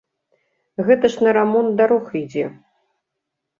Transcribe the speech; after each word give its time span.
Гэта 0.87 1.11
ж 1.17 1.27
на 1.27 1.35
рамонт 1.37 1.71
дарог 1.83 2.11
ідзе. 2.23 2.45